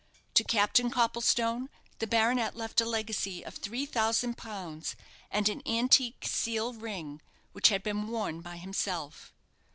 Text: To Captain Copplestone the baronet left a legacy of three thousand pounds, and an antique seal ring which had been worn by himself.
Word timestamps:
To 0.33 0.43
Captain 0.43 0.89
Copplestone 0.89 1.69
the 1.99 2.07
baronet 2.07 2.55
left 2.57 2.81
a 2.81 2.85
legacy 2.85 3.45
of 3.45 3.53
three 3.57 3.85
thousand 3.85 4.35
pounds, 4.35 4.95
and 5.29 5.47
an 5.47 5.61
antique 5.63 6.25
seal 6.27 6.73
ring 6.73 7.21
which 7.51 7.69
had 7.69 7.83
been 7.83 8.07
worn 8.07 8.41
by 8.41 8.57
himself. 8.57 9.31